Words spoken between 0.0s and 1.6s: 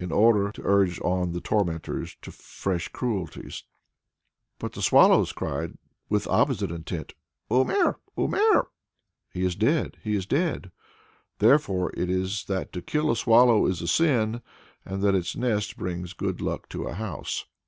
in order to urge on the